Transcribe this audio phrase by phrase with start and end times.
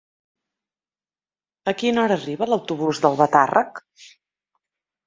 [1.73, 3.85] A quina hora arriba l'autobús d'Albatàrrec?